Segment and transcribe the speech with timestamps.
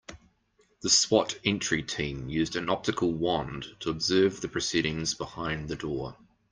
[0.79, 1.37] The S.W.A.T.
[1.45, 6.17] entry team used an optical wand to observe the proceedings behind the door.